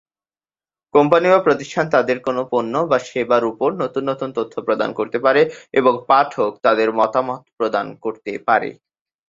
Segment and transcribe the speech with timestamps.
[0.93, 5.41] কোম্পানি/প্রতিষ্ঠান তাদের কোন পণ্য বা সেবার উপর নতুন নতুন তথ্য প্রদান করে
[5.73, 8.69] এবং পাঠক তাদের মতামত প্রদান করতে পারে।